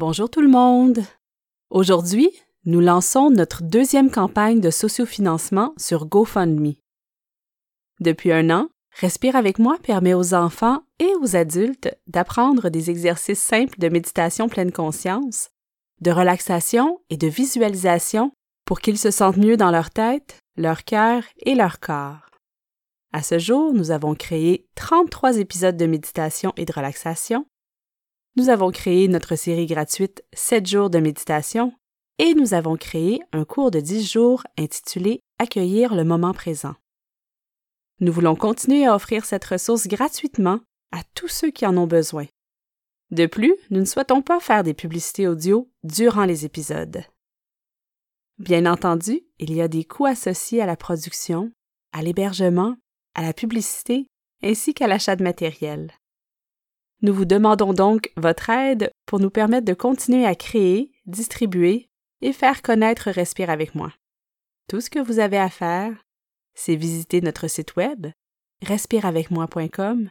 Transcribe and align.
Bonjour 0.00 0.30
tout 0.30 0.42
le 0.42 0.48
monde. 0.48 1.00
Aujourd'hui, 1.70 2.30
nous 2.64 2.78
lançons 2.78 3.30
notre 3.30 3.64
deuxième 3.64 4.12
campagne 4.12 4.60
de 4.60 4.70
sociofinancement 4.70 5.74
sur 5.76 6.06
GoFundMe. 6.06 6.74
Depuis 7.98 8.30
un 8.30 8.48
an, 8.50 8.68
Respire 9.00 9.34
avec 9.34 9.58
moi 9.58 9.76
permet 9.82 10.14
aux 10.14 10.34
enfants 10.34 10.82
et 11.00 11.10
aux 11.20 11.34
adultes 11.34 11.92
d'apprendre 12.06 12.68
des 12.68 12.90
exercices 12.90 13.40
simples 13.40 13.76
de 13.80 13.88
méditation 13.88 14.48
pleine 14.48 14.70
conscience, 14.70 15.50
de 16.00 16.12
relaxation 16.12 17.00
et 17.10 17.16
de 17.16 17.26
visualisation 17.26 18.30
pour 18.66 18.78
qu'ils 18.78 18.98
se 18.98 19.10
sentent 19.10 19.36
mieux 19.36 19.56
dans 19.56 19.72
leur 19.72 19.90
tête, 19.90 20.38
leur 20.56 20.84
cœur 20.84 21.24
et 21.44 21.56
leur 21.56 21.80
corps. 21.80 22.30
À 23.12 23.24
ce 23.24 23.40
jour, 23.40 23.74
nous 23.74 23.90
avons 23.90 24.14
créé 24.14 24.64
33 24.76 25.38
épisodes 25.38 25.76
de 25.76 25.86
méditation 25.86 26.52
et 26.56 26.66
de 26.66 26.72
relaxation. 26.72 27.46
Nous 28.36 28.48
avons 28.48 28.70
créé 28.70 29.08
notre 29.08 29.36
série 29.36 29.66
gratuite 29.66 30.24
7 30.32 30.66
jours 30.66 30.90
de 30.90 30.98
méditation 30.98 31.72
et 32.18 32.34
nous 32.34 32.54
avons 32.54 32.76
créé 32.76 33.20
un 33.32 33.44
cours 33.44 33.70
de 33.70 33.80
10 33.80 34.10
jours 34.10 34.44
intitulé 34.56 35.20
Accueillir 35.38 35.94
le 35.94 36.04
moment 36.04 36.32
présent. 36.32 36.74
Nous 38.00 38.12
voulons 38.12 38.36
continuer 38.36 38.86
à 38.86 38.94
offrir 38.94 39.24
cette 39.24 39.44
ressource 39.44 39.86
gratuitement 39.86 40.60
à 40.92 41.02
tous 41.14 41.28
ceux 41.28 41.50
qui 41.50 41.66
en 41.66 41.76
ont 41.76 41.86
besoin. 41.86 42.26
De 43.10 43.26
plus, 43.26 43.54
nous 43.70 43.80
ne 43.80 43.84
souhaitons 43.84 44.22
pas 44.22 44.40
faire 44.40 44.62
des 44.62 44.74
publicités 44.74 45.26
audio 45.26 45.70
durant 45.82 46.24
les 46.24 46.44
épisodes. 46.44 47.02
Bien 48.38 48.66
entendu, 48.66 49.22
il 49.38 49.52
y 49.52 49.60
a 49.60 49.68
des 49.68 49.84
coûts 49.84 50.06
associés 50.06 50.60
à 50.60 50.66
la 50.66 50.76
production, 50.76 51.50
à 51.92 52.02
l'hébergement, 52.02 52.76
à 53.14 53.22
la 53.22 53.32
publicité 53.32 54.06
ainsi 54.42 54.74
qu'à 54.74 54.86
l'achat 54.86 55.16
de 55.16 55.24
matériel. 55.24 55.92
Nous 57.00 57.14
vous 57.14 57.24
demandons 57.24 57.72
donc 57.72 58.12
votre 58.16 58.50
aide 58.50 58.90
pour 59.06 59.20
nous 59.20 59.30
permettre 59.30 59.64
de 59.64 59.74
continuer 59.74 60.26
à 60.26 60.34
créer, 60.34 60.90
distribuer 61.06 61.88
et 62.22 62.32
faire 62.32 62.60
connaître 62.60 63.10
Respire 63.10 63.50
avec 63.50 63.76
moi. 63.76 63.92
Tout 64.68 64.80
ce 64.80 64.90
que 64.90 64.98
vous 64.98 65.20
avez 65.20 65.38
à 65.38 65.48
faire, 65.48 65.94
c'est 66.54 66.74
visiter 66.74 67.20
notre 67.20 67.46
site 67.46 67.76
web 67.76 68.08
respireavecmoi.com 68.62 70.10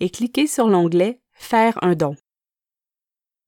et 0.00 0.10
cliquer 0.10 0.46
sur 0.46 0.68
l'onglet 0.68 1.20
Faire 1.32 1.82
un 1.82 1.94
don. 1.94 2.16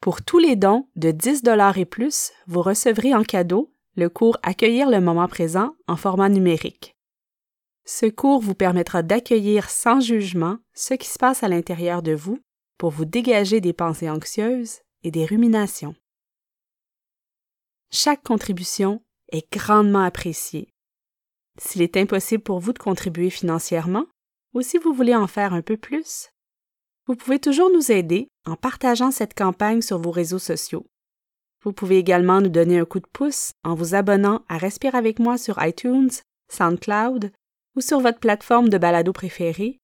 Pour 0.00 0.22
tous 0.22 0.38
les 0.38 0.56
dons 0.56 0.88
de 0.96 1.10
10 1.10 1.42
dollars 1.42 1.76
et 1.76 1.84
plus, 1.84 2.32
vous 2.46 2.62
recevrez 2.62 3.14
en 3.14 3.22
cadeau 3.22 3.70
le 3.96 4.08
cours 4.08 4.38
Accueillir 4.42 4.88
le 4.88 5.02
moment 5.02 5.28
présent 5.28 5.76
en 5.86 5.96
format 5.96 6.30
numérique. 6.30 6.96
Ce 7.84 8.06
cours 8.06 8.40
vous 8.40 8.54
permettra 8.54 9.02
d'accueillir 9.02 9.68
sans 9.68 10.00
jugement 10.00 10.56
ce 10.72 10.94
qui 10.94 11.08
se 11.08 11.18
passe 11.18 11.42
à 11.42 11.48
l'intérieur 11.48 12.00
de 12.02 12.14
vous 12.14 12.38
pour 12.82 12.90
vous 12.90 13.04
dégager 13.04 13.60
des 13.60 13.72
pensées 13.72 14.10
anxieuses 14.10 14.80
et 15.04 15.12
des 15.12 15.24
ruminations. 15.24 15.94
Chaque 17.92 18.24
contribution 18.24 19.00
est 19.30 19.48
grandement 19.52 20.02
appréciée 20.02 20.68
s'il 21.60 21.80
est 21.82 21.96
impossible 21.96 22.42
pour 22.42 22.58
vous 22.58 22.72
de 22.72 22.80
contribuer 22.80 23.30
financièrement, 23.30 24.06
ou 24.52 24.62
si 24.62 24.78
vous 24.78 24.92
voulez 24.92 25.14
en 25.14 25.28
faire 25.28 25.54
un 25.54 25.62
peu 25.62 25.76
plus, 25.76 26.30
vous 27.06 27.14
pouvez 27.14 27.38
toujours 27.38 27.70
nous 27.70 27.92
aider 27.92 28.26
en 28.46 28.56
partageant 28.56 29.12
cette 29.12 29.34
campagne 29.34 29.80
sur 29.80 29.98
vos 30.00 30.10
réseaux 30.10 30.40
sociaux. 30.40 30.84
Vous 31.62 31.72
pouvez 31.72 31.98
également 31.98 32.40
nous 32.40 32.48
donner 32.48 32.80
un 32.80 32.84
coup 32.84 32.98
de 32.98 33.06
pouce 33.06 33.52
en 33.62 33.76
vous 33.76 33.94
abonnant 33.94 34.44
à 34.48 34.58
Respire 34.58 34.96
avec 34.96 35.20
moi 35.20 35.38
sur 35.38 35.64
iTunes, 35.64 36.10
SoundCloud 36.50 37.30
ou 37.76 37.80
sur 37.80 38.00
votre 38.00 38.18
plateforme 38.18 38.70
de 38.70 38.78
balado 38.78 39.12
préférée 39.12 39.78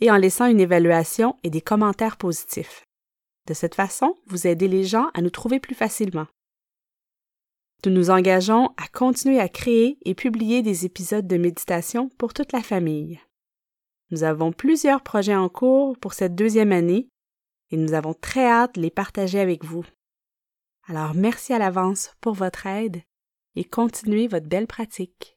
et 0.00 0.10
en 0.10 0.16
laissant 0.16 0.46
une 0.46 0.60
évaluation 0.60 1.36
et 1.42 1.50
des 1.50 1.60
commentaires 1.60 2.16
positifs. 2.16 2.84
De 3.46 3.54
cette 3.54 3.74
façon, 3.74 4.14
vous 4.26 4.46
aidez 4.46 4.68
les 4.68 4.84
gens 4.84 5.08
à 5.14 5.22
nous 5.22 5.30
trouver 5.30 5.60
plus 5.60 5.74
facilement. 5.74 6.26
Nous 7.84 7.92
nous 7.92 8.10
engageons 8.10 8.70
à 8.76 8.88
continuer 8.92 9.38
à 9.38 9.48
créer 9.48 9.98
et 10.04 10.14
publier 10.14 10.62
des 10.62 10.84
épisodes 10.84 11.26
de 11.26 11.36
méditation 11.36 12.08
pour 12.18 12.34
toute 12.34 12.52
la 12.52 12.62
famille. 12.62 13.20
Nous 14.10 14.24
avons 14.24 14.52
plusieurs 14.52 15.02
projets 15.02 15.36
en 15.36 15.48
cours 15.48 15.96
pour 15.98 16.12
cette 16.12 16.34
deuxième 16.34 16.72
année 16.72 17.08
et 17.70 17.76
nous 17.76 17.92
avons 17.92 18.14
très 18.14 18.46
hâte 18.46 18.76
de 18.76 18.80
les 18.80 18.90
partager 18.90 19.40
avec 19.40 19.64
vous. 19.64 19.84
Alors 20.88 21.14
merci 21.14 21.52
à 21.52 21.58
l'avance 21.58 22.14
pour 22.20 22.34
votre 22.34 22.66
aide 22.66 23.02
et 23.56 23.64
continuez 23.64 24.28
votre 24.28 24.46
belle 24.46 24.68
pratique. 24.68 25.34